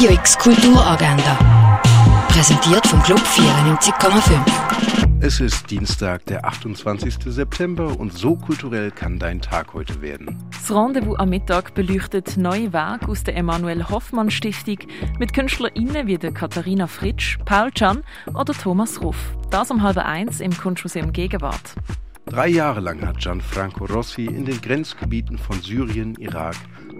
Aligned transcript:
Radio 0.00 0.14
X 0.14 0.38
Kulturagenda. 0.38 1.82
Präsentiert 2.28 2.86
vom 2.86 3.02
Club 3.02 3.18
94,5. 3.18 4.40
Es 5.20 5.40
ist 5.40 5.70
Dienstag, 5.70 6.24
der 6.24 6.46
28. 6.46 7.16
September 7.26 8.00
und 8.00 8.16
so 8.16 8.34
kulturell 8.34 8.92
kann 8.92 9.18
dein 9.18 9.42
Tag 9.42 9.74
heute 9.74 10.00
werden. 10.00 10.42
Das 10.52 10.74
Rendezvous 10.74 11.18
am 11.18 11.28
Mittag 11.28 11.74
beleuchtet 11.74 12.38
neue 12.38 12.72
Wege 12.72 13.08
aus 13.08 13.24
der 13.24 13.36
Emanuel 13.36 13.90
Hoffmann 13.90 14.30
Stiftung 14.30 14.78
mit 15.18 15.34
KünstlerInnen 15.34 16.06
wie 16.06 16.16
der 16.16 16.32
Katharina 16.32 16.86
Fritsch, 16.86 17.36
Paul 17.44 17.70
Can 17.70 18.02
oder 18.32 18.54
Thomas 18.54 19.02
Ruff. 19.02 19.18
Das 19.50 19.70
um 19.70 19.82
halb 19.82 19.98
eins 19.98 20.40
im 20.40 20.56
Kunstmuseum 20.56 21.12
Gegenwart. 21.12 21.74
Drei 22.30 22.46
Jahre 22.46 22.78
lang 22.78 23.04
hat 23.04 23.18
Gianfranco 23.18 23.86
Rossi 23.86 24.24
in 24.24 24.44
den 24.44 24.60
Grenzgebieten 24.60 25.36
von 25.36 25.60
Syrien, 25.62 26.14
Irak, 26.14 26.54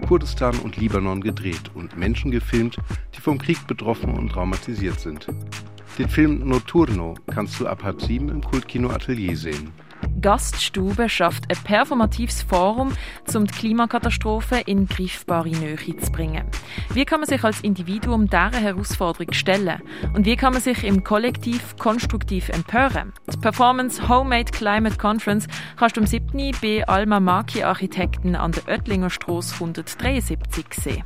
Kurdistan 0.05 0.59
und 0.59 0.75
Libanon 0.75 1.21
gedreht 1.21 1.71
und 1.73 1.97
Menschen 1.97 2.31
gefilmt, 2.31 2.75
die 3.15 3.21
vom 3.21 3.37
Krieg 3.37 3.65
betroffen 3.65 4.17
und 4.17 4.33
traumatisiert 4.33 4.99
sind. 4.99 5.27
Den 5.97 6.09
Film 6.09 6.45
Notturno 6.49 7.15
kannst 7.27 7.61
du 7.61 7.67
ab 7.67 7.81
halb 7.81 8.01
sieben 8.01 8.27
im 8.27 8.41
Kultkino 8.41 8.89
Atelier 8.89 9.37
sehen. 9.37 9.71
Gaststube 10.21 11.09
schafft 11.09 11.49
ein 11.49 11.57
performatives 11.63 12.43
Forum, 12.43 12.93
um 13.33 13.45
die 13.45 13.53
Klimakatastrophe 13.53 14.61
in 14.65 14.87
greifbare 14.87 15.49
Nähe 15.49 15.97
zu 15.97 16.11
bringen. 16.11 16.45
Wie 16.93 17.05
kann 17.05 17.19
man 17.21 17.29
sich 17.29 17.43
als 17.43 17.61
Individuum 17.61 18.27
dieser 18.27 18.51
Herausforderung 18.51 19.33
stellen? 19.33 19.81
Und 20.13 20.25
wie 20.25 20.35
kann 20.35 20.53
man 20.53 20.61
sich 20.61 20.83
im 20.83 21.03
Kollektiv 21.03 21.75
konstruktiv 21.77 22.49
empören? 22.49 23.13
Die 23.33 23.37
Performance 23.37 24.07
Homemade 24.07 24.51
Climate 24.51 24.97
Conference 24.97 25.47
kannst 25.77 25.97
du 25.97 26.01
am 26.01 26.07
7. 26.07 26.51
bei 26.61 26.87
Alma 26.87 27.19
Maki 27.19 27.63
Architekten 27.63 28.35
an 28.35 28.51
der 28.51 28.67
Oettlinger 28.67 29.09
Straße 29.09 29.55
173 29.55 30.65
sehen. 30.71 31.03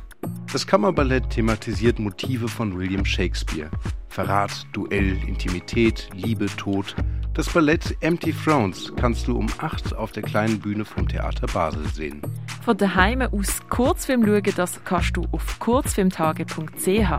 Das 0.52 0.66
Kammerballett 0.66 1.30
thematisiert 1.30 1.98
Motive 1.98 2.48
von 2.48 2.78
William 2.78 3.04
Shakespeare. 3.04 3.70
Verrat, 4.08 4.66
Duell, 4.72 5.18
Intimität, 5.26 6.08
Liebe, 6.14 6.46
Tod. 6.56 6.94
Das 7.36 7.52
Ballett 7.52 7.94
Empty 8.00 8.32
Thrones 8.32 8.90
kannst 8.96 9.28
du 9.28 9.36
um 9.36 9.46
8 9.58 9.94
auf 9.94 10.10
der 10.10 10.22
kleinen 10.22 10.58
Bühne 10.58 10.86
vom 10.86 11.06
Theater 11.06 11.46
Basel 11.46 11.86
sehen. 11.88 12.22
Von 12.64 12.78
daheim 12.78 13.20
aus 13.20 13.60
Kurzfilm 13.68 14.24
schauen, 14.24 14.54
das 14.56 14.82
kannst 14.84 15.18
du 15.18 15.26
auf 15.32 15.58
kurzfilmtage.ch. 15.58 17.10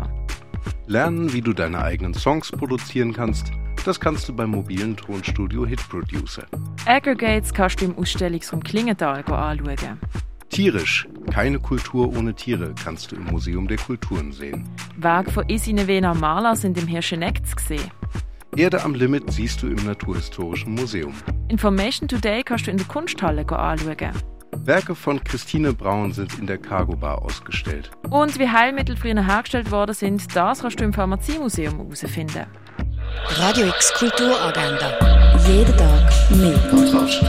Lernen, 0.88 1.34
wie 1.34 1.42
du 1.42 1.54
deine 1.54 1.84
eigenen 1.84 2.16
Songs 2.16 2.52
produzieren 2.52 3.14
kannst, 3.14 3.52
das 3.86 4.00
kannst 4.00 4.28
du 4.28 4.36
beim 4.36 4.50
mobilen 4.50 4.98
Tonstudio 4.98 5.68
Hit 5.68 5.88
Producer. 5.88 6.48
Aggregates 6.88 7.54
kannst 7.54 7.82
du 7.82 7.86
im 7.86 7.96
Ausstellungsraum 7.96 8.64
Klingenthal 8.64 9.24
anschauen. 9.24 10.00
Tierisch, 10.50 11.08
keine 11.32 11.60
Kultur 11.60 12.18
ohne 12.18 12.34
Tiere, 12.34 12.74
kannst 12.84 13.12
du 13.12 13.18
im 13.18 13.26
Museum 13.26 13.68
der 13.68 13.78
Kulturen 13.78 14.32
sehen. 14.32 14.68
Werke 14.96 15.30
von 15.30 15.48
Isine 15.48 15.86
Wena 15.86 16.16
Maler 16.16 16.56
sind 16.56 16.80
im 16.80 16.88
Hirscheneck 16.88 17.46
zu 17.46 17.56
sehen. 17.64 17.92
Erde 18.56 18.84
am 18.84 18.96
Limit 18.96 19.32
siehst 19.32 19.62
du 19.62 19.68
im 19.68 19.76
Naturhistorischen 19.86 20.74
Museum. 20.74 21.14
Information 21.50 22.08
Today 22.08 22.44
kannst 22.44 22.68
du 22.68 22.72
in 22.72 22.78
der 22.78 22.88
Kunsthalle 22.88 23.48
anschauen. 23.48 24.12
Werke 24.66 24.96
von 24.96 25.24
Christine 25.24 25.74
Braun 25.74 26.12
sind 26.14 26.40
in 26.40 26.48
der 26.48 26.58
Cargo 26.58 26.96
Bar 26.96 27.22
ausgestellt. 27.22 27.92
Und 28.10 28.40
wie 28.40 28.50
Heilmittel 28.50 28.96
früher 28.96 29.26
hergestellt 29.26 29.72
worden 29.72 29.94
sind, 29.94 30.36
das 30.36 30.62
kannst 30.62 30.80
du 30.80 30.84
im 30.84 30.94
Pharmaziemuseum 30.94 31.78
herausfinden. 31.78 32.46
Radio 33.38 33.68
X 33.68 33.94
Kulturagenda. 33.94 34.94
Jeden 35.48 35.78
Tag 35.78 36.12
mehr. 36.32 36.58
Kontrast. 36.70 37.24